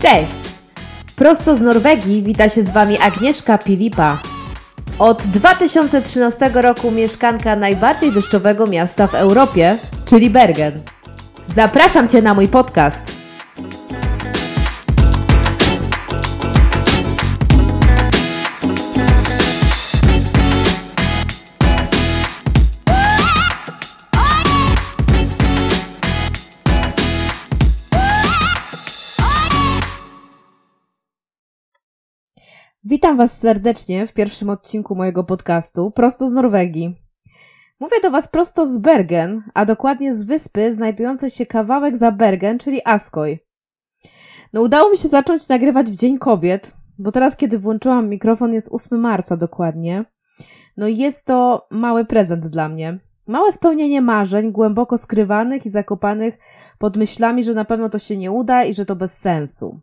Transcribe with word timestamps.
Cześć! 0.00 0.58
Prosto 1.16 1.54
z 1.54 1.60
Norwegii 1.60 2.22
wita 2.22 2.48
się 2.48 2.62
z 2.62 2.70
Wami 2.70 2.98
Agnieszka 2.98 3.58
Pilipa. 3.58 4.18
Od 4.98 5.22
2013 5.22 6.50
roku 6.54 6.90
mieszkanka 6.90 7.56
najbardziej 7.56 8.12
deszczowego 8.12 8.66
miasta 8.66 9.06
w 9.06 9.14
Europie, 9.14 9.76
czyli 10.04 10.30
Bergen. 10.30 10.82
Zapraszam 11.46 12.08
Cię 12.08 12.22
na 12.22 12.34
mój 12.34 12.48
podcast. 12.48 13.19
Witam 32.90 33.16
Was 33.16 33.38
serdecznie 33.38 34.06
w 34.06 34.12
pierwszym 34.12 34.50
odcinku 34.50 34.94
mojego 34.94 35.24
podcastu, 35.24 35.90
prosto 35.90 36.28
z 36.28 36.32
Norwegii. 36.32 36.96
Mówię 37.80 37.96
do 38.02 38.10
Was 38.10 38.28
prosto 38.28 38.66
z 38.66 38.78
Bergen, 38.78 39.42
a 39.54 39.64
dokładnie 39.64 40.14
z 40.14 40.24
wyspy 40.24 40.74
znajdującej 40.74 41.30
się 41.30 41.46
kawałek 41.46 41.96
za 41.96 42.12
Bergen, 42.12 42.58
czyli 42.58 42.80
Askoj. 42.84 43.38
No 44.52 44.60
udało 44.62 44.90
mi 44.90 44.96
się 44.96 45.08
zacząć 45.08 45.48
nagrywać 45.48 45.90
w 45.90 45.94
Dzień 45.94 46.18
Kobiet, 46.18 46.74
bo 46.98 47.12
teraz 47.12 47.36
kiedy 47.36 47.58
włączyłam 47.58 48.08
mikrofon 48.08 48.52
jest 48.52 48.68
8 48.72 49.00
marca 49.00 49.36
dokładnie. 49.36 50.04
No 50.76 50.88
jest 50.88 51.26
to 51.26 51.66
mały 51.70 52.04
prezent 52.04 52.46
dla 52.46 52.68
mnie. 52.68 52.98
Małe 53.26 53.52
spełnienie 53.52 54.02
marzeń, 54.02 54.52
głęboko 54.52 54.98
skrywanych 54.98 55.66
i 55.66 55.70
zakopanych 55.70 56.38
pod 56.78 56.96
myślami, 56.96 57.44
że 57.44 57.54
na 57.54 57.64
pewno 57.64 57.88
to 57.88 57.98
się 57.98 58.16
nie 58.16 58.30
uda 58.30 58.64
i 58.64 58.74
że 58.74 58.84
to 58.84 58.96
bez 58.96 59.18
sensu. 59.18 59.80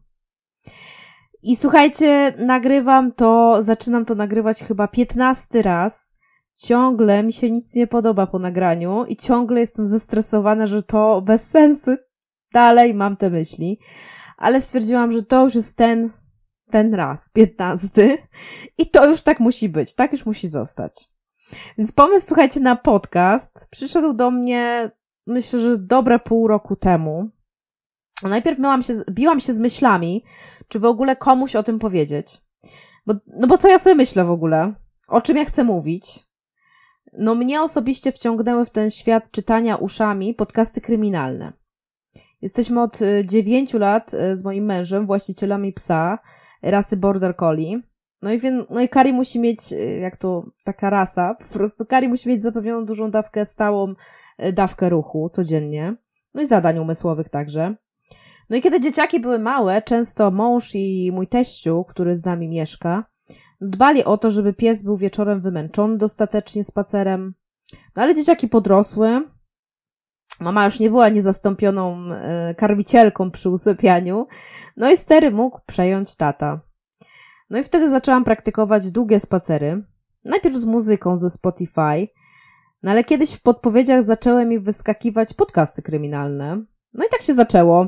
I 1.48 1.56
słuchajcie, 1.56 2.34
nagrywam 2.38 3.12
to, 3.12 3.58
zaczynam 3.64 4.06
to 4.06 4.16
nagrywać 4.16 4.64
chyba 4.64 4.88
15 4.88 5.62
raz. 5.62 6.14
Ciągle 6.56 7.24
mi 7.24 7.34
się 7.34 7.52
nic 7.52 7.76
nie 7.76 7.88
podoba 7.88 8.28
po 8.28 8.40
nagraniu 8.40 9.06
i 9.06 9.16
ciągle 9.16 9.60
jestem 9.60 9.86
zestresowana, 9.86 10.66
że 10.66 10.84
to 10.84 11.22
bez 11.22 11.50
sensu. 11.50 11.96
Dalej 12.54 12.94
mam 12.94 13.18
te 13.18 13.30
myśli. 13.30 13.80
Ale 14.38 14.62
stwierdziłam, 14.62 15.12
że 15.12 15.24
to 15.24 15.44
już 15.44 15.56
jest 15.56 15.76
ten, 15.76 16.10
ten 16.70 16.94
raz, 16.94 17.30
15. 17.30 18.18
I 18.78 18.90
to 18.90 19.10
już 19.10 19.22
tak 19.22 19.40
musi 19.40 19.70
być, 19.70 19.96
tak 19.96 20.12
już 20.12 20.26
musi 20.26 20.48
zostać. 20.48 21.10
Więc 21.78 21.92
pomysł, 21.92 22.28
słuchajcie, 22.28 22.60
na 22.60 22.76
podcast 22.76 23.68
przyszedł 23.70 24.14
do 24.14 24.32
mnie, 24.32 24.92
myślę, 25.28 25.60
że 25.60 25.78
dobre 25.78 26.20
pół 26.20 26.48
roku 26.48 26.76
temu. 26.76 27.30
Najpierw 28.24 28.60
miałam 28.60 28.82
się, 28.82 28.94
biłam 29.12 29.40
się 29.40 29.54
z 29.54 29.60
myślami, 29.60 30.24
czy 30.68 30.80
w 30.80 30.86
ogóle 30.86 31.16
komuś 31.16 31.56
o 31.56 31.64
tym 31.64 31.80
powiedzieć. 31.80 32.42
Bo, 33.06 33.14
no 33.28 33.48
bo 33.48 33.58
co 33.58 33.68
ja 33.68 33.80
sobie 33.80 33.96
myślę 33.96 34.26
w 34.26 34.32
ogóle? 34.32 34.74
O 35.08 35.22
czym 35.22 35.38
ja 35.38 35.46
chcę 35.46 35.64
mówić? 35.64 36.28
No 37.14 37.36
mnie 37.36 37.62
osobiście 37.62 38.12
wciągnęły 38.12 38.66
w 38.66 38.70
ten 38.70 38.90
świat 38.90 39.32
czytania 39.32 39.76
uszami 39.76 40.34
podcasty 40.34 40.82
kryminalne. 40.82 41.54
Jesteśmy 42.42 42.82
od 42.82 43.02
y, 43.02 43.26
dziewięciu 43.26 43.80
lat 43.80 44.14
y, 44.14 44.38
z 44.38 44.44
moim 44.44 44.66
mężem 44.66 45.08
właścicielami 45.08 45.74
psa 45.74 46.20
rasy 46.62 46.98
Border 46.98 47.36
Collie. 47.36 47.82
No 48.22 48.34
i, 48.34 48.40
no 48.70 48.82
i 48.82 48.90
Kari 48.90 49.14
musi 49.14 49.40
mieć, 49.40 49.74
y, 49.74 50.00
jak 50.02 50.18
to 50.18 50.46
taka 50.64 50.90
rasa, 50.90 51.36
po 51.36 51.54
prostu 51.54 51.86
Kari 51.86 52.08
musi 52.08 52.30
mieć 52.30 52.42
zapewnioną 52.42 52.86
dużą 52.86 53.12
dawkę, 53.12 53.46
stałą 53.46 53.94
dawkę 54.54 54.90
ruchu 54.90 55.30
codziennie. 55.30 55.96
No 56.34 56.42
i 56.42 56.46
zadań 56.46 56.80
umysłowych 56.80 57.30
także. 57.30 57.76
No 58.50 58.58
i 58.58 58.62
kiedy 58.62 58.80
dzieciaki 58.80 59.20
były 59.20 59.40
małe, 59.40 59.82
często 59.82 60.32
mąż 60.32 60.76
i 60.76 61.12
mój 61.14 61.28
teściu, 61.28 61.86
który 61.88 62.16
z 62.16 62.26
nami 62.26 62.50
mieszka, 62.50 63.06
dbali 63.62 64.04
o 64.04 64.18
to, 64.18 64.32
żeby 64.32 64.54
pies 64.54 64.84
był 64.84 64.98
wieczorem 64.98 65.42
wymęczony 65.42 65.98
dostatecznie 65.98 66.64
spacerem. 66.64 67.34
No 67.96 68.04
ale 68.04 68.16
dzieciaki 68.16 68.48
podrosły. 68.48 69.22
Mama 70.40 70.66
już 70.66 70.80
nie 70.80 70.90
była 70.90 71.10
niezastąpioną 71.10 72.12
e, 72.12 72.56
karmicielką 72.56 73.32
przy 73.32 73.50
usypianiu. 73.50 74.28
No 74.78 74.92
i 74.92 74.98
stery 74.98 75.32
mógł 75.32 75.60
przejąć 75.66 76.16
tata. 76.16 76.62
No 77.50 77.60
i 77.60 77.64
wtedy 77.64 77.90
zaczęłam 77.90 78.24
praktykować 78.24 78.92
długie 78.92 79.20
spacery. 79.20 79.84
Najpierw 80.24 80.56
z 80.56 80.66
muzyką 80.66 81.18
ze 81.18 81.30
Spotify, 81.30 82.08
no 82.84 82.92
ale 82.92 83.04
kiedyś 83.04 83.34
w 83.34 83.42
podpowiedziach 83.42 84.04
zaczęły 84.04 84.46
mi 84.46 84.60
wyskakiwać 84.60 85.34
podcasty 85.34 85.82
kryminalne. 85.82 86.66
No 86.94 87.06
i 87.06 87.10
tak 87.12 87.22
się 87.22 87.34
zaczęło. 87.34 87.88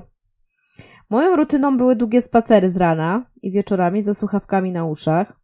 Moją 1.10 1.36
rutyną 1.36 1.78
były 1.78 1.96
długie 1.96 2.22
spacery 2.22 2.70
z 2.70 2.78
rana 2.78 3.26
i 3.42 3.52
wieczorami 3.52 4.02
ze 4.02 4.14
słuchawkami 4.14 4.72
na 4.72 4.86
uszach. 4.86 5.40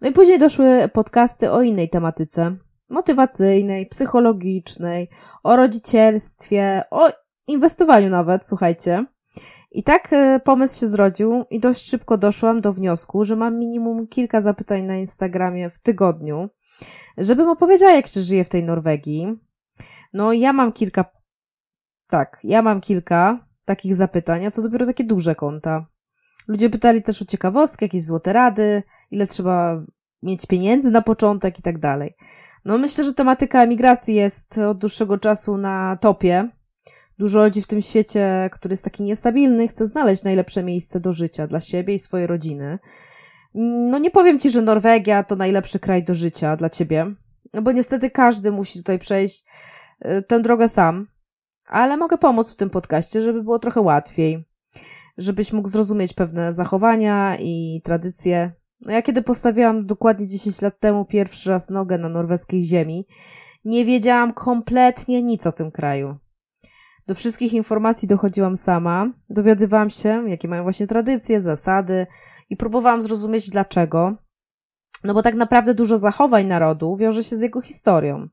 No 0.00 0.08
i 0.08 0.12
później 0.12 0.38
doszły 0.38 0.88
podcasty 0.92 1.50
o 1.50 1.62
innej 1.62 1.90
tematyce. 1.90 2.56
Motywacyjnej, 2.88 3.86
psychologicznej, 3.86 5.08
o 5.42 5.56
rodzicielstwie, 5.56 6.82
o 6.90 7.08
inwestowaniu 7.46 8.10
nawet, 8.10 8.46
słuchajcie. 8.46 9.06
I 9.70 9.82
tak 9.82 10.12
e, 10.12 10.40
pomysł 10.44 10.80
się 10.80 10.86
zrodził 10.86 11.44
i 11.50 11.60
dość 11.60 11.90
szybko 11.90 12.18
doszłam 12.18 12.60
do 12.60 12.72
wniosku, 12.72 13.24
że 13.24 13.36
mam 13.36 13.58
minimum 13.58 14.06
kilka 14.06 14.40
zapytań 14.40 14.82
na 14.82 14.96
Instagramie 14.96 15.70
w 15.70 15.78
tygodniu, 15.78 16.48
żebym 17.18 17.48
opowiedziała, 17.48 17.92
jak 17.92 18.06
się 18.06 18.20
żyje 18.20 18.44
w 18.44 18.48
tej 18.48 18.64
Norwegii. 18.64 19.26
No, 20.12 20.32
ja 20.32 20.52
mam 20.52 20.72
kilka, 20.72 21.04
tak, 22.06 22.38
ja 22.44 22.62
mam 22.62 22.80
kilka 22.80 23.51
takich 23.64 23.96
zapytań, 23.96 24.46
a 24.46 24.50
co 24.50 24.62
dopiero 24.62 24.86
takie 24.86 25.04
duże 25.04 25.34
konta. 25.34 25.86
Ludzie 26.48 26.70
pytali 26.70 27.02
też 27.02 27.22
o 27.22 27.24
ciekawostki, 27.24 27.84
jakieś 27.84 28.04
złote 28.04 28.32
rady, 28.32 28.82
ile 29.10 29.26
trzeba 29.26 29.82
mieć 30.22 30.46
pieniędzy 30.46 30.90
na 30.90 31.02
początek 31.02 31.58
i 31.58 31.62
tak 31.62 31.78
dalej. 31.78 32.14
No 32.64 32.78
myślę, 32.78 33.04
że 33.04 33.14
tematyka 33.14 33.62
emigracji 33.62 34.14
jest 34.14 34.58
od 34.58 34.78
dłuższego 34.78 35.18
czasu 35.18 35.56
na 35.56 35.98
topie. 36.00 36.48
Dużo 37.18 37.44
ludzi 37.44 37.62
w 37.62 37.66
tym 37.66 37.82
świecie, 37.82 38.50
który 38.52 38.72
jest 38.72 38.84
taki 38.84 39.02
niestabilny, 39.02 39.68
chce 39.68 39.86
znaleźć 39.86 40.24
najlepsze 40.24 40.62
miejsce 40.62 41.00
do 41.00 41.12
życia 41.12 41.46
dla 41.46 41.60
siebie 41.60 41.94
i 41.94 41.98
swojej 41.98 42.26
rodziny. 42.26 42.78
No 43.54 43.98
nie 43.98 44.10
powiem 44.10 44.38
ci, 44.38 44.50
że 44.50 44.62
Norwegia 44.62 45.22
to 45.22 45.36
najlepszy 45.36 45.78
kraj 45.78 46.04
do 46.04 46.14
życia 46.14 46.56
dla 46.56 46.70
ciebie, 46.70 47.14
no 47.52 47.62
bo 47.62 47.72
niestety 47.72 48.10
każdy 48.10 48.52
musi 48.52 48.78
tutaj 48.78 48.98
przejść 48.98 49.44
y, 50.04 50.22
tę 50.22 50.40
drogę 50.40 50.68
sam 50.68 51.06
ale 51.66 51.96
mogę 51.96 52.18
pomóc 52.18 52.52
w 52.52 52.56
tym 52.56 52.70
podcaście, 52.70 53.20
żeby 53.20 53.42
było 53.42 53.58
trochę 53.58 53.80
łatwiej, 53.80 54.48
żebyś 55.18 55.52
mógł 55.52 55.68
zrozumieć 55.68 56.12
pewne 56.12 56.52
zachowania 56.52 57.36
i 57.40 57.80
tradycje. 57.84 58.52
No 58.80 58.92
ja 58.92 59.02
kiedy 59.02 59.22
postawiłam 59.22 59.86
dokładnie 59.86 60.26
10 60.26 60.62
lat 60.62 60.80
temu 60.80 61.04
pierwszy 61.04 61.50
raz 61.50 61.70
nogę 61.70 61.98
na 61.98 62.08
norweskiej 62.08 62.62
ziemi, 62.62 63.06
nie 63.64 63.84
wiedziałam 63.84 64.32
kompletnie 64.32 65.22
nic 65.22 65.46
o 65.46 65.52
tym 65.52 65.70
kraju. 65.70 66.16
Do 67.06 67.14
wszystkich 67.14 67.52
informacji 67.52 68.08
dochodziłam 68.08 68.56
sama, 68.56 69.12
dowiadywałam 69.30 69.90
się, 69.90 70.28
jakie 70.28 70.48
mają 70.48 70.62
właśnie 70.62 70.86
tradycje, 70.86 71.40
zasady 71.40 72.06
i 72.50 72.56
próbowałam 72.56 73.02
zrozumieć 73.02 73.50
dlaczego. 73.50 74.16
No 75.04 75.14
bo 75.14 75.22
tak 75.22 75.34
naprawdę 75.34 75.74
dużo 75.74 75.98
zachowań 75.98 76.46
narodu 76.46 76.96
wiąże 76.96 77.24
się 77.24 77.36
z 77.36 77.40
jego 77.40 77.60
historią. 77.60 78.28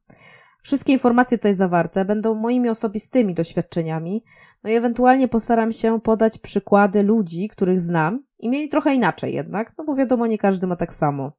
Wszystkie 0.61 0.93
informacje 0.93 1.37
tutaj 1.37 1.53
zawarte 1.53 2.05
będą 2.05 2.35
moimi 2.35 2.69
osobistymi 2.69 3.33
doświadczeniami, 3.33 4.23
no 4.63 4.69
i 4.69 4.73
ewentualnie 4.73 5.27
postaram 5.27 5.73
się 5.73 6.01
podać 6.01 6.37
przykłady 6.37 7.03
ludzi, 7.03 7.47
których 7.47 7.81
znam 7.81 8.23
i 8.39 8.49
mieli 8.49 8.69
trochę 8.69 8.95
inaczej 8.95 9.33
jednak, 9.33 9.73
no 9.77 9.83
bo 9.83 9.95
wiadomo, 9.95 10.27
nie 10.27 10.37
każdy 10.37 10.67
ma 10.67 10.75
tak 10.75 10.93
samo. 10.93 11.31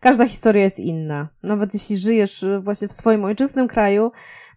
Każda 0.00 0.26
historia 0.26 0.62
jest 0.62 0.78
inna. 0.78 1.28
Nawet 1.42 1.74
jeśli 1.74 1.98
żyjesz 1.98 2.44
właśnie 2.60 2.88
w 2.88 2.92
swoim 2.92 3.24
ojczystym 3.24 3.68
kraju, 3.68 4.12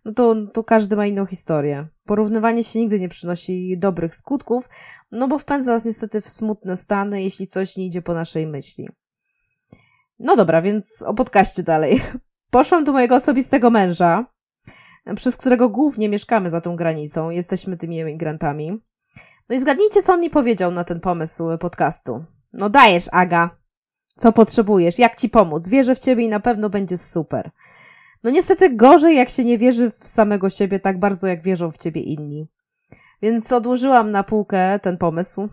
no 0.06 0.14
to, 0.14 0.36
to 0.54 0.64
każdy 0.64 0.96
ma 0.96 1.06
inną 1.06 1.26
historię. 1.26 1.88
Porównywanie 2.06 2.64
się 2.64 2.80
nigdy 2.80 3.00
nie 3.00 3.10
przynosi 3.10 3.78
dobrych 3.78 4.16
skutków, 4.16 4.70
no 5.12 5.28
bo 5.28 5.38
wpędza 5.38 5.72
nas 5.72 5.86
niestety 5.86 6.22
w 6.22 6.30
smutne 6.30 6.78
stany, 6.78 7.24
jeśli 7.24 7.48
coś 7.48 7.78
nie 7.78 7.86
idzie 7.86 8.02
po 8.02 8.14
naszej 8.14 8.48
myśli. 8.48 8.90
No 10.20 10.36
dobra, 10.36 10.62
więc 10.62 11.04
o 11.08 11.14
podcaście 11.14 11.64
dalej. 11.64 12.02
Poszłam 12.52 12.84
do 12.84 12.92
mojego 12.92 13.16
osobistego 13.16 13.70
męża, 13.70 14.26
przez 15.16 15.38
którego 15.38 15.70
głównie 15.70 16.10
mieszkamy 16.10 16.50
za 16.50 16.62
tą 16.62 16.76
granicą. 16.76 17.30
Jesteśmy 17.30 17.78
tymi 17.78 18.00
emigrantami. 18.00 18.82
No 19.50 19.56
i 19.56 19.60
zgadnijcie, 19.60 20.02
co 20.02 20.14
on 20.14 20.22
mi 20.22 20.30
powiedział 20.30 20.72
na 20.72 20.84
ten 20.84 21.00
pomysł 21.00 21.58
podcastu. 21.60 22.26
No 22.54 22.70
dajesz, 22.70 23.06
Aga. 23.12 23.50
Co 24.16 24.32
potrzebujesz? 24.32 25.00
Jak 25.00 25.16
ci 25.16 25.30
pomóc? 25.30 25.70
Wierzę 25.70 25.96
w 25.96 26.00
ciebie 26.00 26.24
i 26.24 26.30
na 26.30 26.40
pewno 26.40 26.70
będzie 26.70 26.98
super. 26.98 27.52
No 28.24 28.30
niestety 28.30 28.76
gorzej, 28.76 29.16
jak 29.16 29.30
się 29.30 29.44
nie 29.44 29.58
wierzy 29.58 29.92
w 29.92 30.08
samego 30.08 30.50
siebie 30.50 30.80
tak 30.80 31.00
bardzo, 31.00 31.28
jak 31.28 31.44
wierzą 31.44 31.72
w 31.72 31.78
ciebie 31.78 32.02
inni. 32.02 32.48
Więc 33.22 33.52
odłożyłam 33.52 34.12
na 34.12 34.24
półkę 34.24 34.80
ten 34.80 34.98
pomysł, 34.98 35.50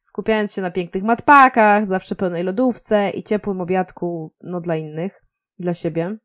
skupiając 0.00 0.52
się 0.54 0.62
na 0.62 0.70
pięknych 0.70 1.02
matpakach, 1.02 1.86
zawsze 1.86 2.14
pełnej 2.14 2.42
lodówce 2.42 3.10
i 3.10 3.22
ciepłym 3.22 3.60
obiadku, 3.60 4.32
no 4.42 4.60
dla 4.60 4.76
innych 4.76 5.21
dla 5.58 5.74
siebie. 5.74 6.16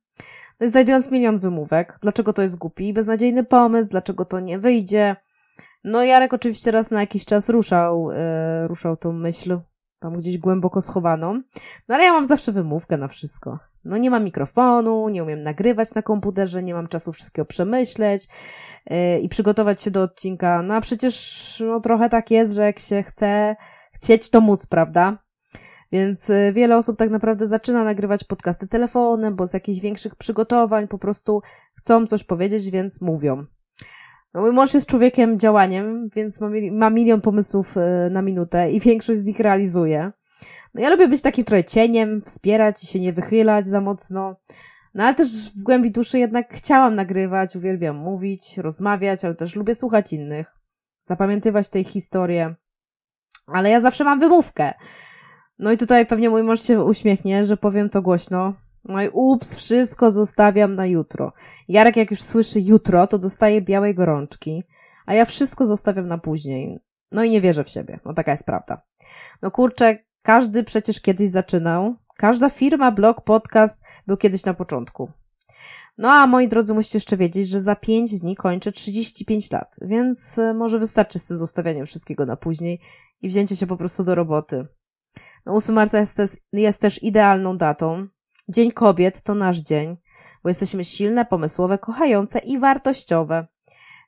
No 0.59 0.68
znajdując 0.68 1.12
milion 1.12 1.39
wymówek, 1.39 1.97
dlaczego 2.01 2.33
to 2.33 2.41
jest 2.41 2.57
głupi, 2.57 2.94
beznadziejny 2.94 3.44
pomysł, 3.44 3.89
dlaczego 3.89 4.25
to 4.25 4.39
nie 4.39 4.59
wyjdzie, 4.59 5.15
No 5.83 6.03
Jarek 6.03 6.33
oczywiście 6.33 6.71
raz 6.71 6.91
na 6.91 7.00
jakiś 7.00 7.25
czas 7.25 7.50
ruszał, 7.50 8.12
yy, 8.12 8.68
ruszał 8.68 8.97
tą 8.97 9.12
myśl 9.12 9.59
tam 10.00 10.18
gdzieś 10.18 10.38
głęboko 10.38 10.81
schowaną. 10.81 11.41
No 11.88 11.95
ale 11.95 12.03
ja 12.03 12.12
mam 12.12 12.25
zawsze 12.25 12.51
wymówkę 12.51 12.97
na 12.97 13.07
wszystko. 13.07 13.59
No 13.83 13.97
nie 13.97 14.09
mam 14.09 14.24
mikrofonu, 14.24 15.09
nie 15.09 15.24
umiem 15.24 15.41
nagrywać 15.41 15.95
na 15.95 16.01
komputerze, 16.01 16.63
nie 16.63 16.73
mam 16.73 16.88
czasu 16.88 17.12
wszystkiego 17.12 17.45
przemyśleć 17.45 18.27
yy, 18.89 19.19
i 19.19 19.30
przygotować 19.30 19.81
się 19.81 19.91
do 19.91 20.01
odcinka. 20.01 20.62
No 20.62 20.73
a 20.73 20.81
przecież 20.81 21.63
no, 21.68 21.80
trochę 21.80 22.09
tak 22.09 22.31
jest, 22.31 22.53
że 22.53 22.62
jak 22.63 22.80
się 22.80 23.03
chce 23.03 23.56
chcieć, 23.94 24.30
to 24.30 24.41
móc, 24.41 24.65
prawda? 24.65 25.18
Więc 25.91 26.29
y, 26.29 26.51
wiele 26.55 26.77
osób 26.77 26.97
tak 26.97 27.09
naprawdę 27.09 27.47
zaczyna 27.47 27.83
nagrywać 27.83 28.23
podcasty 28.23 28.67
telefonem, 28.67 29.35
bo 29.35 29.47
z 29.47 29.53
jakichś 29.53 29.79
większych 29.79 30.15
przygotowań 30.15 30.87
po 30.87 30.97
prostu 30.97 31.41
chcą 31.75 32.07
coś 32.07 32.23
powiedzieć, 32.23 32.69
więc 32.69 33.01
mówią. 33.01 33.45
No, 34.33 34.41
mój 34.41 34.51
mąż 34.51 34.73
jest 34.73 34.89
człowiekiem 34.89 35.39
działaniem, 35.39 36.09
więc 36.15 36.41
ma, 36.41 36.49
ma 36.71 36.89
milion 36.89 37.21
pomysłów 37.21 37.77
y, 37.77 38.09
na 38.11 38.21
minutę 38.21 38.71
i 38.71 38.79
większość 38.79 39.19
z 39.19 39.25
nich 39.25 39.39
realizuje. 39.39 40.11
No 40.73 40.81
ja 40.81 40.89
lubię 40.89 41.07
być 41.07 41.21
takim 41.21 41.45
trochę 41.45 41.63
cieniem, 41.63 42.21
wspierać 42.25 42.83
i 42.83 42.87
się 42.87 42.99
nie 42.99 43.13
wychylać 43.13 43.67
za 43.67 43.81
mocno. 43.81 44.35
No 44.93 45.03
ale 45.03 45.13
też 45.15 45.51
w 45.55 45.63
głębi 45.63 45.91
duszy 45.91 46.19
jednak 46.19 46.53
chciałam 46.53 46.95
nagrywać, 46.95 47.55
uwielbiam 47.55 47.95
mówić, 47.95 48.57
rozmawiać, 48.57 49.25
ale 49.25 49.35
też 49.35 49.55
lubię 49.55 49.75
słuchać 49.75 50.13
innych, 50.13 50.55
zapamiętywać 51.03 51.69
tej 51.69 51.83
historie. 51.83 52.55
Ale 53.47 53.69
ja 53.69 53.79
zawsze 53.79 54.03
mam 54.03 54.19
wymówkę. 54.19 54.73
No 55.59 55.71
i 55.71 55.77
tutaj 55.77 56.06
pewnie 56.06 56.30
mój 56.30 56.44
mąż 56.44 56.62
się 56.62 56.83
uśmiechnie, 56.83 57.45
że 57.45 57.57
powiem 57.57 57.89
to 57.89 58.01
głośno. 58.01 58.54
No 58.83 59.04
i 59.04 59.09
ups, 59.09 59.56
wszystko 59.56 60.12
zostawiam 60.12 60.75
na 60.75 60.86
jutro. 60.86 61.33
Jarek 61.68 61.95
jak 61.95 62.12
już 62.12 62.21
słyszy 62.21 62.62
jutro, 62.62 63.07
to 63.07 63.18
dostaje 63.18 63.62
białej 63.62 63.95
gorączki, 63.95 64.63
a 65.06 65.13
ja 65.13 65.25
wszystko 65.25 65.65
zostawiam 65.65 66.07
na 66.07 66.18
później. 66.18 66.80
No 67.12 67.24
i 67.24 67.30
nie 67.30 67.42
wierzę 67.42 67.63
w 67.63 67.69
siebie. 67.69 68.00
No 68.06 68.13
taka 68.13 68.31
jest 68.31 68.45
prawda. 68.45 68.81
No 69.42 69.51
kurczę, 69.51 69.98
każdy 70.21 70.63
przecież 70.63 71.01
kiedyś 71.01 71.30
zaczynał. 71.30 71.95
Każda 72.18 72.50
firma, 72.50 72.92
blog, 72.92 73.21
podcast 73.21 73.83
był 74.07 74.18
kiedyś 74.18 74.45
na 74.45 74.54
początku. 74.54 75.12
No 75.98 76.09
a 76.12 76.27
moi 76.27 76.48
drodzy, 76.48 76.74
musicie 76.74 76.98
jeszcze 76.98 77.18
wiedzieć, 77.18 77.48
że 77.48 77.62
za 77.62 77.75
5 77.75 78.19
dni 78.19 78.36
kończę 78.36 78.71
35 78.71 79.51
lat, 79.51 79.75
więc 79.81 80.38
e, 80.38 80.54
może 80.54 80.80
wystarczy 80.80 81.19
z 81.19 81.25
tym 81.25 81.38
zostawianiem 81.38 81.86
wszystkiego 81.86 82.25
na 82.25 82.36
później 82.36 82.80
i 83.21 83.30
wzięcie 83.30 83.56
się 83.56 83.68
po 83.68 83.77
prostu 83.77 84.04
do 84.04 84.15
roboty. 84.15 84.68
No 85.47 85.53
8 85.53 85.75
marca 85.75 85.99
jest 85.99 86.41
jest 86.53 86.81
też 86.81 87.03
idealną 87.03 87.57
datą. 87.57 88.07
Dzień 88.49 88.71
Kobiet 88.71 89.21
to 89.21 89.35
nasz 89.35 89.57
dzień, 89.57 89.97
bo 90.44 90.49
jesteśmy 90.49 90.83
silne, 90.83 91.25
pomysłowe, 91.25 91.77
kochające 91.77 92.39
i 92.39 92.59
wartościowe. 92.59 93.47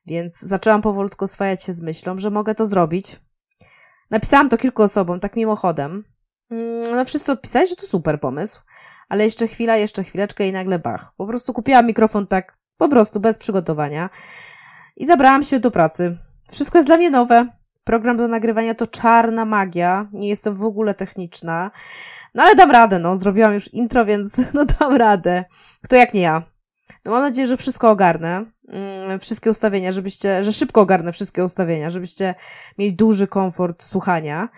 Więc 0.05 0.39
zaczęłam 0.39 0.81
powolutku 0.81 1.25
oswajać 1.25 1.63
się 1.63 1.73
z 1.73 1.81
myślą, 1.81 2.17
że 2.17 2.29
mogę 2.29 2.55
to 2.55 2.65
zrobić. 2.65 3.19
Napisałam 4.09 4.49
to 4.49 4.57
kilku 4.57 4.83
osobom, 4.83 5.19
tak 5.19 5.35
mimochodem. 5.35 6.03
Mm, 6.51 6.95
no 6.95 7.05
wszyscy 7.05 7.31
odpisali, 7.31 7.67
że 7.67 7.75
to 7.75 7.87
super 7.87 8.19
pomysł. 8.19 8.61
Ale 9.09 9.23
jeszcze 9.23 9.47
chwila, 9.47 9.77
jeszcze 9.77 10.03
chwileczkę 10.03 10.47
i 10.47 10.51
nagle 10.51 10.79
bach. 10.79 11.13
Po 11.17 11.27
prostu 11.27 11.53
kupiłam 11.53 11.85
mikrofon 11.85 12.27
tak, 12.27 12.57
po 12.77 12.89
prostu, 12.89 13.19
bez 13.19 13.37
przygotowania. 13.37 14.09
I 14.95 15.05
zabrałam 15.05 15.43
się 15.43 15.59
do 15.59 15.71
pracy. 15.71 16.17
Wszystko 16.51 16.77
jest 16.77 16.87
dla 16.87 16.97
mnie 16.97 17.09
nowe. 17.09 17.58
Program 17.83 18.17
do 18.17 18.27
nagrywania 18.27 18.75
to 18.75 18.87
czarna 18.87 19.45
magia. 19.45 20.09
Nie 20.13 20.29
jestem 20.29 20.55
w 20.55 20.63
ogóle 20.63 20.93
techniczna. 20.93 21.71
No 22.35 22.43
ale 22.43 22.55
dam 22.55 22.71
radę, 22.71 22.99
no. 22.99 23.15
Zrobiłam 23.15 23.53
już 23.53 23.73
intro, 23.73 24.05
więc 24.05 24.37
no 24.53 24.65
dam 24.65 24.95
radę. 24.95 25.45
Kto 25.83 25.95
jak 25.95 26.13
nie 26.13 26.21
ja. 26.21 26.43
No 27.05 27.11
mam 27.11 27.21
nadzieję, 27.21 27.47
że 27.47 27.57
wszystko 27.57 27.89
ogarnę. 27.89 28.45
Mm, 28.67 29.19
wszystkie 29.19 29.49
ustawienia, 29.49 29.91
żebyście, 29.91 30.43
że 30.43 30.53
szybko 30.53 30.81
ogarnę 30.81 31.13
wszystkie 31.13 31.43
ustawienia, 31.43 31.89
żebyście 31.89 32.35
mieli 32.77 32.93
duży 32.93 33.27
komfort 33.27 33.83
słuchania. 33.83 34.49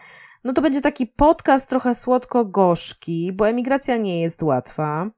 No 0.43 0.53
to 0.53 0.61
będzie 0.61 0.81
taki 0.81 1.07
podcast 1.07 1.69
trochę 1.69 1.95
słodko-gorzki, 1.95 3.31
bo 3.33 3.49
emigracja 3.49 3.97
nie 3.97 4.21
jest 4.21 4.43
łatwa. 4.43 5.09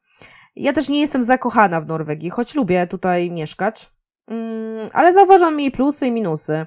Ja 0.56 0.74
też 0.74 0.90
nie 0.90 1.02
jestem 1.02 1.24
zakochana 1.24 1.82
w 1.82 1.88
Norwegii, 1.88 2.30
choć 2.30 2.56
lubię 2.56 2.88
tutaj 2.88 3.32
mieszkać. 3.32 3.92
Mm, 4.28 4.90
ale 4.94 5.14
zauważam 5.14 5.60
jej 5.60 5.72
plusy 5.72 6.08
i 6.08 6.12
minusy 6.12 6.66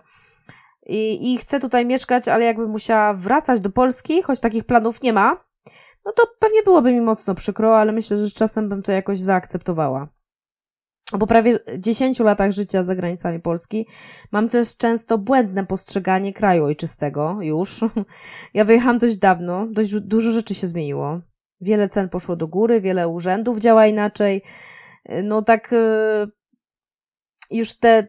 i, 0.87 1.33
i 1.33 1.39
chcę 1.39 1.61
tutaj 1.61 1.87
mieszkać, 1.87 2.29
ale 2.29 2.45
jakbym 2.45 2.71
musiała 2.71 3.15
wracać 3.15 3.61
do 3.61 3.71
Polski, 3.71 4.23
choć 4.23 4.41
takich 4.41 4.65
planów 4.65 5.03
nie 5.03 5.13
ma, 5.13 5.47
no 6.07 6.13
to 6.13 6.23
pewnie 6.39 6.63
byłoby 6.63 6.93
mi 6.93 7.01
mocno 7.01 7.35
przykro, 7.35 7.79
ale 7.79 7.93
myślę, 7.93 8.17
że 8.17 8.31
czasem 8.31 8.69
bym 8.69 8.83
to 8.83 8.93
jakoś 8.93 9.19
zaakceptowała. 9.19 10.09
Po 11.21 11.27
prawie 11.27 11.59
10 11.79 12.19
latach 12.21 12.53
życia 12.53 12.85
za 12.85 12.95
granicami 12.95 13.41
Polski 13.41 13.87
mam 14.33 14.49
też 14.49 14.77
często 14.77 15.19
błędne 15.19 15.67
postrzeganie 15.67 16.33
kraju 16.33 16.65
ojczystego 16.65 17.39
już. 17.41 17.81
Ja 18.55 18.65
wyjechałam 18.65 18.99
dość 18.99 19.17
dawno, 19.17 19.67
dość 19.71 20.01
dużo 20.01 20.31
rzeczy 20.31 20.55
się 20.55 20.67
zmieniło. 20.67 21.21
Wiele 21.61 21.89
cen 21.89 22.09
poszło 22.09 22.37
do 22.37 22.49
góry, 22.49 22.81
wiele 22.81 23.09
urzędów 23.09 23.59
działa 23.59 23.87
inaczej. 23.87 24.43
No 25.25 25.43
tak 25.43 25.73
y, 25.73 25.77
już 27.51 27.79
te 27.79 28.09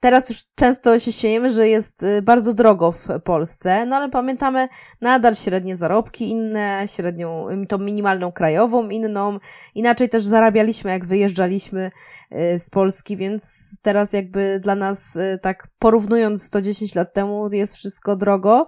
Teraz 0.00 0.28
już 0.28 0.38
często 0.54 0.98
się 0.98 1.12
śmiejemy, 1.12 1.50
że 1.50 1.68
jest 1.68 2.02
y, 2.02 2.22
bardzo 2.22 2.52
drogo 2.52 2.92
w 2.92 3.08
Polsce, 3.24 3.86
no 3.86 3.96
ale 3.96 4.08
pamiętamy 4.08 4.68
nadal 5.00 5.34
średnie 5.34 5.76
zarobki 5.76 6.30
inne, 6.30 6.84
średnią, 6.86 7.46
tą 7.68 7.78
minimalną 7.78 8.32
krajową 8.32 8.88
inną. 8.88 9.38
Inaczej 9.74 10.08
też 10.08 10.24
zarabialiśmy, 10.24 10.90
jak 10.90 11.06
wyjeżdżaliśmy 11.06 11.90
y, 12.32 12.58
z 12.58 12.70
Polski, 12.70 13.16
więc 13.16 13.74
teraz 13.82 14.12
jakby 14.12 14.60
dla 14.62 14.74
nas, 14.74 15.16
y, 15.16 15.38
tak 15.42 15.68
porównując 15.78 16.42
110 16.42 16.94
lat 16.94 17.14
temu, 17.14 17.48
jest 17.52 17.74
wszystko 17.74 18.16
drogo 18.16 18.66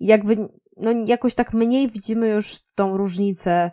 i 0.00 0.06
jakby 0.06 0.36
no 0.76 0.90
jakoś 1.06 1.34
tak 1.34 1.52
mniej 1.52 1.90
widzimy 1.90 2.28
już 2.28 2.60
tą 2.74 2.96
różnicę 2.96 3.70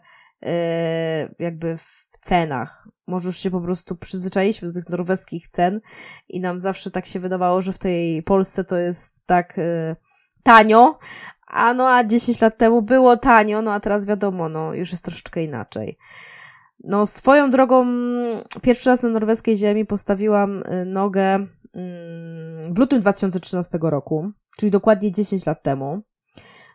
jakby 1.39 1.77
w 1.77 2.07
cenach. 2.21 2.87
Może 3.07 3.29
już 3.29 3.37
się 3.37 3.51
po 3.51 3.61
prostu 3.61 3.95
przyzwyczailiśmy 3.95 4.67
do 4.67 4.73
tych 4.73 4.89
norweskich 4.89 5.47
cen 5.47 5.81
i 6.29 6.39
nam 6.39 6.59
zawsze 6.59 6.91
tak 6.91 7.05
się 7.05 7.19
wydawało, 7.19 7.61
że 7.61 7.73
w 7.73 7.77
tej 7.77 8.23
Polsce 8.23 8.63
to 8.63 8.77
jest 8.77 9.25
tak 9.25 9.57
y, 9.57 9.95
tanio, 10.43 10.99
a 11.47 11.73
no 11.73 11.89
a 11.89 12.03
10 12.03 12.41
lat 12.41 12.57
temu 12.57 12.81
było 12.81 13.17
tanio, 13.17 13.61
no 13.61 13.73
a 13.73 13.79
teraz 13.79 14.05
wiadomo, 14.05 14.49
no 14.49 14.73
już 14.73 14.91
jest 14.91 15.03
troszeczkę 15.03 15.43
inaczej. 15.43 15.97
No 16.83 17.05
swoją 17.05 17.49
drogą 17.49 17.85
pierwszy 18.61 18.89
raz 18.89 19.03
na 19.03 19.09
norweskiej 19.09 19.57
ziemi 19.57 19.85
postawiłam 19.85 20.63
y, 20.63 20.85
nogę 20.85 21.35
mm, 21.35 21.49
w 22.73 22.77
lutym 22.77 23.01
2013 23.01 23.79
roku, 23.81 24.31
czyli 24.57 24.71
dokładnie 24.71 25.11
10 25.11 25.45
lat 25.45 25.63
temu. 25.63 26.01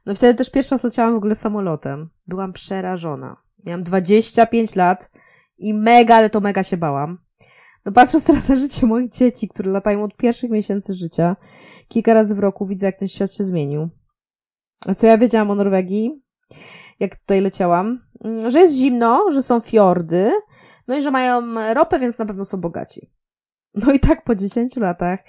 No 0.07 0.15
wtedy 0.15 0.35
też 0.35 0.51
pierwsza 0.51 0.75
raz 0.75 0.85
leciałam 0.85 1.13
w 1.13 1.17
ogóle 1.17 1.35
samolotem. 1.35 2.11
Byłam 2.27 2.53
przerażona. 2.53 3.37
Miałam 3.65 3.83
25 3.83 4.77
lat 4.77 5.11
i 5.63 5.75
mega, 5.75 6.17
ale 6.17 6.31
to 6.31 6.41
mega 6.41 6.63
się 6.63 6.77
bałam. 6.77 7.19
No 7.85 7.93
patrząc 7.93 8.25
teraz 8.25 8.49
na 8.49 8.57
życie 8.57 8.87
moich 8.87 9.11
dzieci, 9.11 9.49
które 9.49 9.71
latają 9.71 10.05
od 10.05 10.17
pierwszych 10.17 10.51
miesięcy 10.51 10.95
życia, 10.95 11.37
kilka 11.89 12.15
razy 12.15 12.35
w 12.35 12.39
roku 12.39 12.67
widzę, 12.67 12.87
jak 12.87 12.99
ten 12.99 13.09
świat 13.09 13.33
się 13.33 13.45
zmienił. 13.45 13.89
A 14.87 14.95
co 14.95 15.07
ja 15.07 15.19
wiedziałam 15.19 15.51
o 15.51 15.55
Norwegii, 15.55 16.23
jak 17.01 17.17
tutaj 17.17 17.41
leciałam? 17.41 18.01
Mm, 18.25 18.51
że 18.51 18.61
jest 18.61 18.75
zimno, 18.75 19.31
że 19.31 19.43
są 19.43 19.61
fiordy, 19.61 20.33
no 20.89 20.97
i 20.97 21.03
że 21.03 21.11
mają 21.11 21.55
ropę, 21.75 21.99
więc 21.99 22.19
na 22.19 22.27
pewno 22.27 22.45
są 22.45 22.61
bogaci. 22.61 23.11
No 23.75 23.93
i 23.93 24.01
tak 24.01 24.25
po 24.25 24.35
10 24.35 24.77
latach, 24.77 25.21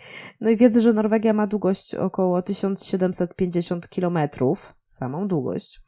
no 0.41 0.49
i 0.49 0.57
wiedzę, 0.57 0.81
że 0.81 0.93
Norwegia 0.93 1.33
ma 1.33 1.47
długość 1.47 1.95
około 1.95 2.41
1750 2.41 3.89
kilometrów, 3.89 4.73
samą 4.85 5.27
długość. 5.27 5.81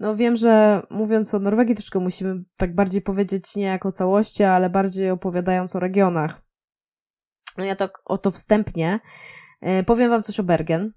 No 0.00 0.16
wiem, 0.16 0.36
że 0.36 0.82
mówiąc 0.90 1.34
o 1.34 1.38
Norwegii 1.38 1.74
troszkę 1.74 1.98
musimy 1.98 2.44
tak 2.56 2.74
bardziej 2.74 3.02
powiedzieć 3.02 3.56
nie 3.56 3.64
jako 3.64 3.92
całości, 3.92 4.42
ale 4.44 4.70
bardziej 4.70 5.10
opowiadając 5.10 5.76
o 5.76 5.80
regionach. 5.80 6.42
No 7.58 7.64
ja 7.64 7.76
tak 7.76 7.98
oto 8.04 8.30
wstępnie 8.30 9.00
e, 9.60 9.84
powiem 9.84 10.10
wam 10.10 10.22
coś 10.22 10.40
o 10.40 10.42
Bergen. 10.42 10.92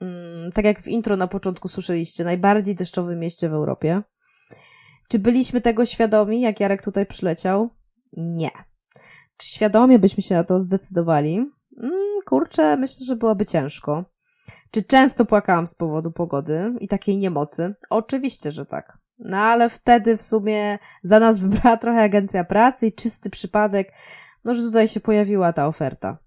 Mm, 0.00 0.52
tak 0.52 0.64
jak 0.64 0.80
w 0.80 0.88
intro 0.88 1.16
na 1.16 1.26
początku 1.26 1.68
słyszeliście, 1.68 2.24
najbardziej 2.24 2.74
deszczowym 2.74 3.18
mieście 3.18 3.48
w 3.48 3.52
Europie. 3.52 4.02
Czy 5.08 5.18
byliśmy 5.18 5.60
tego 5.60 5.86
świadomi, 5.86 6.40
jak 6.40 6.60
Jarek 6.60 6.84
tutaj 6.84 7.06
przyleciał? 7.06 7.70
Nie. 8.12 8.50
Czy 9.36 9.48
świadomie 9.48 9.98
byśmy 9.98 10.22
się 10.22 10.34
na 10.34 10.44
to 10.44 10.60
zdecydowali? 10.60 11.36
Mm, 11.82 12.20
kurczę, 12.26 12.76
myślę, 12.76 13.06
że 13.06 13.16
byłoby 13.16 13.46
ciężko. 13.46 14.04
Czy 14.70 14.82
często 14.82 15.24
płakałam 15.24 15.66
z 15.66 15.74
powodu 15.74 16.12
pogody 16.12 16.74
i 16.80 16.88
takiej 16.88 17.18
niemocy? 17.18 17.74
Oczywiście, 17.90 18.50
że 18.50 18.66
tak. 18.66 18.98
No 19.18 19.36
ale 19.36 19.68
wtedy 19.68 20.16
w 20.16 20.22
sumie 20.22 20.78
za 21.02 21.20
nas 21.20 21.38
wybrała 21.42 21.76
trochę 21.76 22.02
agencja 22.02 22.44
pracy 22.44 22.86
i 22.86 22.92
czysty 22.92 23.30
przypadek, 23.30 23.92
no 24.44 24.54
że 24.54 24.62
tutaj 24.62 24.88
się 24.88 25.00
pojawiła 25.00 25.52
ta 25.52 25.66
oferta. 25.66 26.18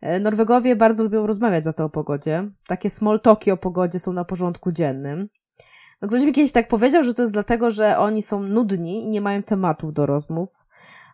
E, 0.00 0.20
Norwegowie 0.20 0.76
bardzo 0.76 1.04
lubią 1.04 1.26
rozmawiać 1.26 1.64
za 1.64 1.72
to 1.72 1.84
o 1.84 1.90
pogodzie. 1.90 2.50
Takie 2.66 2.90
small 2.90 3.20
talki 3.20 3.50
o 3.50 3.56
pogodzie 3.56 4.00
są 4.00 4.12
na 4.12 4.24
porządku 4.24 4.72
dziennym. 4.72 5.28
No 6.02 6.08
ktoś 6.08 6.22
mi 6.22 6.32
kiedyś 6.32 6.52
tak 6.52 6.68
powiedział, 6.68 7.02
że 7.02 7.14
to 7.14 7.22
jest 7.22 7.34
dlatego, 7.34 7.70
że 7.70 7.98
oni 7.98 8.22
są 8.22 8.42
nudni 8.42 9.04
i 9.04 9.08
nie 9.08 9.20
mają 9.20 9.42
tematów 9.42 9.92
do 9.92 10.06
rozmów. 10.06 10.63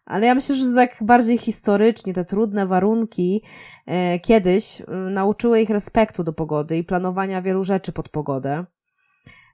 Ale 0.04 0.26
ja 0.26 0.34
myślę, 0.34 0.56
że 0.56 0.74
tak 0.74 0.96
bardziej 1.00 1.38
historycznie 1.38 2.14
te 2.14 2.24
trudne 2.24 2.66
warunki 2.66 3.42
e, 3.86 4.18
kiedyś 4.18 4.80
e, 4.80 4.84
nauczyły 4.94 5.60
ich 5.60 5.70
respektu 5.70 6.24
do 6.24 6.32
pogody 6.32 6.76
i 6.76 6.84
planowania 6.84 7.42
wielu 7.42 7.64
rzeczy 7.64 7.92
pod 7.92 8.08
pogodę. 8.08 8.64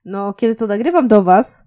No, 0.04 0.34
kiedy 0.34 0.54
to 0.54 0.66
nagrywam 0.66 1.08
do 1.08 1.22
Was, 1.22 1.64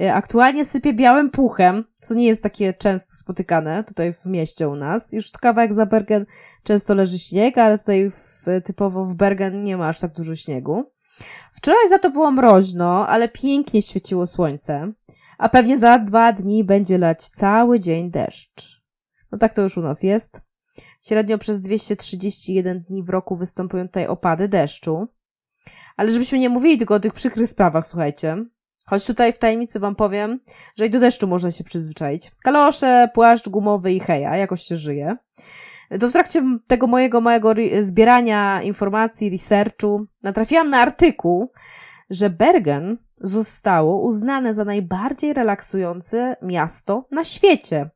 e, 0.00 0.14
aktualnie 0.14 0.64
sypie 0.64 0.92
białym 0.92 1.30
puchem, 1.30 1.84
co 2.00 2.14
nie 2.14 2.26
jest 2.26 2.42
takie 2.42 2.74
często 2.74 3.12
spotykane 3.12 3.84
tutaj 3.84 4.12
w 4.12 4.26
mieście 4.26 4.68
u 4.68 4.76
nas. 4.76 5.12
Już 5.12 5.30
kawałek 5.30 5.74
za 5.74 5.86
Bergen 5.86 6.26
często 6.62 6.94
leży 6.94 7.18
śnieg, 7.18 7.58
ale 7.58 7.78
tutaj 7.78 8.10
w, 8.10 8.44
typowo 8.64 9.04
w 9.04 9.14
Bergen 9.14 9.58
nie 9.58 9.76
ma 9.76 9.88
aż 9.88 10.00
tak 10.00 10.12
dużo 10.12 10.34
śniegu. 10.34 10.84
Wczoraj 11.52 11.88
za 11.88 11.98
to 11.98 12.10
było 12.10 12.30
mroźno, 12.30 13.08
ale 13.08 13.28
pięknie 13.28 13.82
świeciło 13.82 14.26
słońce 14.26 14.92
a 15.38 15.48
pewnie 15.48 15.78
za 15.78 15.98
dwa 15.98 16.32
dni 16.32 16.64
będzie 16.64 16.98
lać 16.98 17.28
cały 17.28 17.80
dzień 17.80 18.10
deszcz. 18.10 18.82
No 19.32 19.38
tak 19.38 19.52
to 19.52 19.62
już 19.62 19.76
u 19.76 19.80
nas 19.80 20.02
jest. 20.02 20.40
Średnio 21.04 21.38
przez 21.38 21.62
231 21.62 22.82
dni 22.82 23.02
w 23.02 23.10
roku 23.10 23.36
występują 23.36 23.86
tutaj 23.86 24.06
opady 24.06 24.48
deszczu. 24.48 25.08
Ale 25.96 26.10
żebyśmy 26.10 26.38
nie 26.38 26.48
mówili 26.48 26.78
tylko 26.78 26.94
o 26.94 27.00
tych 27.00 27.12
przykrych 27.12 27.48
sprawach, 27.48 27.86
słuchajcie. 27.86 28.44
Choć 28.86 29.06
tutaj 29.06 29.32
w 29.32 29.38
tajemnicy 29.38 29.80
wam 29.80 29.94
powiem, 29.94 30.40
że 30.76 30.86
i 30.86 30.90
do 30.90 31.00
deszczu 31.00 31.26
można 31.26 31.50
się 31.50 31.64
przyzwyczaić. 31.64 32.30
Kalosze, 32.42 33.08
płaszcz 33.14 33.48
gumowy 33.48 33.92
i 33.92 34.00
heja, 34.00 34.36
jakoś 34.36 34.62
się 34.62 34.76
żyje. 34.76 35.16
To 36.00 36.08
w 36.08 36.12
trakcie 36.12 36.42
tego 36.66 36.86
mojego 36.86 37.20
małego 37.20 37.54
zbierania 37.80 38.62
informacji, 38.62 39.30
researchu, 39.30 40.06
natrafiłam 40.22 40.70
na 40.70 40.78
artykuł, 40.78 41.52
że 42.10 42.30
Bergen 42.30 42.98
zostało 43.20 44.00
uznane 44.02 44.54
za 44.54 44.64
najbardziej 44.64 45.32
relaksujące 45.32 46.36
miasto 46.42 47.06
na 47.10 47.24
świecie. 47.24 47.90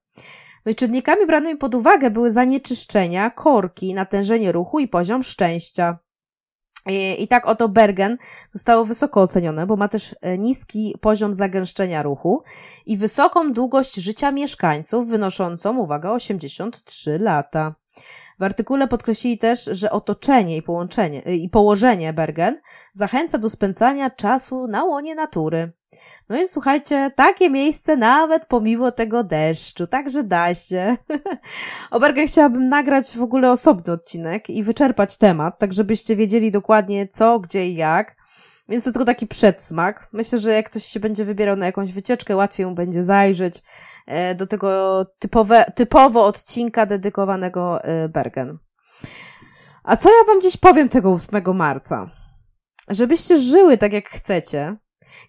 No 0.66 0.72
i 0.72 0.74
czynnikami 0.74 1.26
branymi 1.26 1.58
pod 1.58 1.74
uwagę 1.74 2.10
były 2.10 2.32
zanieczyszczenia, 2.32 3.30
korki, 3.30 3.94
natężenie 3.94 4.52
ruchu 4.52 4.78
i 4.78 4.88
poziom 4.88 5.22
szczęścia. 5.22 5.98
I, 6.86 7.22
I 7.22 7.28
tak 7.28 7.46
oto 7.46 7.68
Bergen 7.68 8.18
zostało 8.50 8.84
wysoko 8.84 9.22
ocenione, 9.22 9.66
bo 9.66 9.76
ma 9.76 9.88
też 9.88 10.16
e, 10.20 10.38
niski 10.38 10.94
poziom 11.00 11.32
zagęszczenia 11.32 12.02
ruchu 12.02 12.42
i 12.86 12.96
wysoką 12.96 13.52
długość 13.52 13.94
życia 13.94 14.32
mieszkańców, 14.32 15.08
wynoszącą, 15.08 15.78
uwaga, 15.78 16.12
83 16.12 17.18
lata. 17.18 17.74
W 18.38 18.42
artykule 18.42 18.88
podkreślili 18.88 19.38
też, 19.38 19.64
że 19.64 19.90
otoczenie 19.90 20.56
i, 20.56 20.62
połączenie, 20.62 21.20
i 21.20 21.48
położenie 21.48 22.12
Bergen 22.12 22.60
zachęca 22.92 23.38
do 23.38 23.50
spędzania 23.50 24.10
czasu 24.10 24.66
na 24.66 24.84
łonie 24.84 25.14
natury. 25.14 25.72
No 26.28 26.40
i 26.42 26.48
słuchajcie, 26.48 27.10
takie 27.16 27.50
miejsce 27.50 27.96
nawet 27.96 28.46
pomimo 28.46 28.92
tego 28.92 29.24
deszczu, 29.24 29.86
także 29.86 30.24
da 30.24 30.54
się. 30.54 30.96
o 31.90 32.00
Bergen 32.00 32.26
chciałabym 32.26 32.68
nagrać 32.68 33.16
w 33.16 33.22
ogóle 33.22 33.50
osobny 33.50 33.92
odcinek 33.92 34.50
i 34.50 34.62
wyczerpać 34.62 35.16
temat, 35.16 35.58
tak 35.58 35.72
żebyście 35.72 36.16
wiedzieli 36.16 36.50
dokładnie 36.50 37.08
co, 37.08 37.40
gdzie 37.40 37.68
i 37.68 37.74
jak. 37.74 38.19
Więc 38.70 38.84
to 38.84 38.92
tylko 38.92 39.04
taki 39.04 39.26
przedsmak. 39.26 40.08
Myślę, 40.12 40.38
że 40.38 40.52
jak 40.52 40.70
ktoś 40.70 40.84
się 40.84 41.00
będzie 41.00 41.24
wybierał 41.24 41.56
na 41.56 41.66
jakąś 41.66 41.92
wycieczkę, 41.92 42.36
łatwiej 42.36 42.66
mu 42.66 42.74
będzie 42.74 43.04
zajrzeć 43.04 43.62
e, 44.06 44.34
do 44.34 44.46
tego 44.46 45.02
typowe, 45.18 45.64
typowo 45.74 46.26
odcinka 46.26 46.86
dedykowanego 46.86 47.84
e, 47.84 48.08
Bergen. 48.08 48.58
A 49.84 49.96
co 49.96 50.08
ja 50.08 50.24
wam 50.26 50.40
dziś 50.40 50.56
powiem 50.56 50.88
tego 50.88 51.12
8 51.12 51.56
marca? 51.56 52.10
Żebyście 52.88 53.36
żyły 53.36 53.78
tak 53.78 53.92
jak 53.92 54.08
chcecie, 54.08 54.76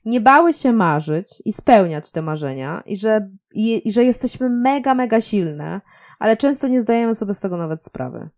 nie 0.06 0.22
bały 0.22 0.54
się 0.54 0.74
marzyć 0.74 1.42
i 1.46 1.54
spełniać 1.54 2.12
te 2.12 2.22
marzenia 2.22 2.84
i 2.86 2.98
że, 2.98 3.30
i, 3.54 3.88
i 3.88 3.92
że 3.92 4.04
jesteśmy 4.04 4.50
mega, 4.50 4.94
mega 4.94 5.22
silne, 5.22 5.82
ale 6.20 6.38
często 6.38 6.68
nie 6.68 6.82
zdajemy 6.82 7.16
sobie 7.16 7.34
z 7.34 7.40
tego 7.40 7.58
nawet 7.58 7.84
sprawy. 7.84 8.30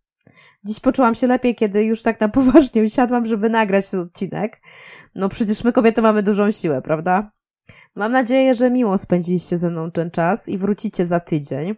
Dziś 0.65 0.79
poczułam 0.79 1.15
się 1.15 1.27
lepiej, 1.27 1.55
kiedy 1.55 1.83
już 1.83 2.03
tak 2.03 2.19
na 2.19 2.29
poważnie 2.39 2.83
usiadłam, 2.83 3.25
żeby 3.25 3.49
nagrać 3.49 3.89
ten 3.89 3.99
odcinek. 3.99 4.61
No 5.15 5.29
przecież 5.29 5.63
my 5.63 5.73
kobiety 5.73 6.01
mamy 6.01 6.23
dużą 6.23 6.51
siłę, 6.51 6.81
prawda? 6.81 7.31
Mam 7.95 8.11
nadzieję, 8.11 8.53
że 8.53 8.69
miło 8.69 8.97
spędziliście 8.97 9.57
ze 9.57 9.69
mną 9.69 9.91
ten 9.91 10.11
czas 10.11 10.49
i 10.49 10.57
wrócicie 10.57 11.05
za 11.05 11.19
tydzień, 11.19 11.75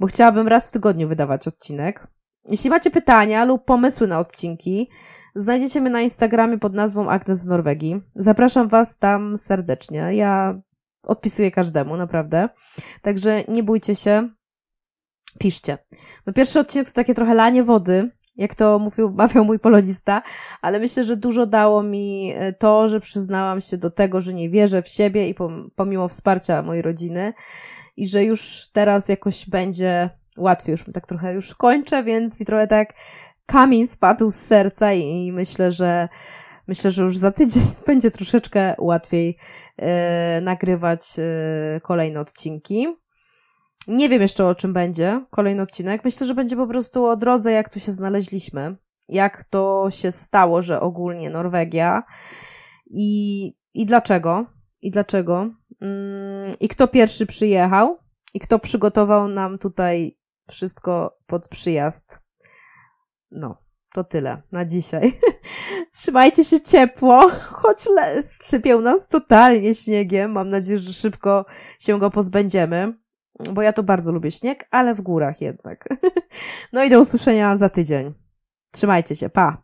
bo 0.00 0.06
chciałabym 0.06 0.48
raz 0.48 0.68
w 0.68 0.72
tygodniu 0.72 1.08
wydawać 1.08 1.48
odcinek. 1.48 2.06
Jeśli 2.50 2.70
macie 2.70 2.90
pytania 2.90 3.44
lub 3.44 3.64
pomysły 3.64 4.06
na 4.06 4.18
odcinki, 4.18 4.90
znajdziecie 5.34 5.80
mnie 5.80 5.90
na 5.90 6.00
Instagramie 6.00 6.58
pod 6.58 6.74
nazwą 6.74 7.10
Agnes 7.10 7.44
w 7.44 7.48
Norwegii. 7.48 8.00
Zapraszam 8.16 8.68
Was 8.68 8.98
tam 8.98 9.38
serdecznie. 9.38 10.14
Ja 10.14 10.60
odpisuję 11.02 11.50
każdemu, 11.50 11.96
naprawdę. 11.96 12.48
Także 13.02 13.44
nie 13.48 13.62
bójcie 13.62 13.94
się, 13.94 14.28
piszcie. 15.38 15.78
No 16.26 16.32
pierwszy 16.32 16.60
odcinek 16.60 16.88
to 16.88 16.94
takie 16.94 17.14
trochę 17.14 17.34
lanie 17.34 17.64
wody, 17.64 18.10
jak 18.36 18.54
to 18.54 18.78
mówił, 18.78 19.10
mawiał 19.18 19.44
mój 19.44 19.58
polonista, 19.58 20.22
ale 20.62 20.80
myślę, 20.80 21.04
że 21.04 21.16
dużo 21.16 21.46
dało 21.46 21.82
mi 21.82 22.32
e, 22.34 22.52
to, 22.52 22.88
że 22.88 23.00
przyznałam 23.00 23.60
się 23.60 23.76
do 23.76 23.90
tego, 23.90 24.20
że 24.20 24.34
nie 24.34 24.50
wierzę 24.50 24.82
w 24.82 24.88
siebie 24.88 25.28
i 25.28 25.34
pomimo 25.76 26.08
wsparcia 26.08 26.62
mojej 26.62 26.82
rodziny 26.82 27.32
i 27.96 28.08
że 28.08 28.24
już 28.24 28.68
teraz 28.72 29.08
jakoś 29.08 29.48
będzie 29.48 30.10
łatwiej, 30.38 30.72
już 30.72 30.84
tak 30.94 31.06
trochę 31.06 31.34
już 31.34 31.54
kończę, 31.54 32.04
więc 32.04 32.40
mi 32.40 32.46
trochę 32.46 32.66
tak 32.66 32.94
kamień 33.46 33.86
spadł 33.86 34.30
z 34.30 34.34
serca 34.34 34.92
i, 34.92 35.32
myślę, 35.32 35.72
że 35.72 36.08
myślę, 36.68 36.90
że 36.90 37.02
już 37.02 37.16
za 37.16 37.30
tydzień 37.30 37.62
będzie 37.86 38.10
troszeczkę 38.10 38.74
łatwiej 38.78 39.36
e, 39.76 40.40
nagrywać 40.40 41.00
e, 41.18 41.80
kolejne 41.80 42.20
odcinki. 42.20 43.03
Nie 43.88 44.08
wiem 44.08 44.22
jeszcze 44.22 44.46
o 44.46 44.54
czym 44.54 44.72
będzie 44.72 45.24
kolejny 45.30 45.62
odcinek. 45.62 46.04
Myślę, 46.04 46.26
że 46.26 46.34
będzie 46.34 46.56
po 46.56 46.66
prostu 46.66 47.04
o 47.04 47.16
drodze, 47.16 47.52
jak 47.52 47.68
tu 47.68 47.80
się 47.80 47.92
znaleźliśmy. 47.92 48.76
Jak 49.08 49.44
to 49.44 49.86
się 49.90 50.12
stało, 50.12 50.62
że 50.62 50.80
ogólnie 50.80 51.30
Norwegia 51.30 52.02
i, 52.86 53.46
i 53.74 53.86
dlaczego. 53.86 54.46
I 54.82 54.90
dlaczego. 54.90 55.50
Mm, 55.80 56.54
I 56.60 56.68
kto 56.68 56.88
pierwszy 56.88 57.26
przyjechał 57.26 57.98
i 58.34 58.40
kto 58.40 58.58
przygotował 58.58 59.28
nam 59.28 59.58
tutaj 59.58 60.18
wszystko 60.48 61.18
pod 61.26 61.48
przyjazd. 61.48 62.20
No, 63.30 63.56
to 63.94 64.04
tyle 64.04 64.42
na 64.52 64.64
dzisiaj. 64.64 65.12
Trzymajcie 65.98 66.44
się 66.44 66.60
ciepło, 66.60 67.30
choć 67.30 67.78
sypią 68.22 68.80
nas 68.80 69.08
totalnie 69.08 69.74
śniegiem. 69.74 70.32
Mam 70.32 70.50
nadzieję, 70.50 70.78
że 70.78 70.92
szybko 70.92 71.44
się 71.78 71.98
go 71.98 72.10
pozbędziemy 72.10 73.03
bo 73.52 73.62
ja 73.62 73.72
to 73.72 73.82
bardzo 73.82 74.12
lubię 74.12 74.30
śnieg, 74.30 74.68
ale 74.70 74.94
w 74.94 75.00
górach 75.00 75.40
jednak. 75.40 75.88
No 76.72 76.84
i 76.84 76.90
do 76.90 77.00
usłyszenia 77.00 77.56
za 77.56 77.68
tydzień. 77.68 78.14
Trzymajcie 78.70 79.16
się, 79.16 79.30
pa! 79.30 79.63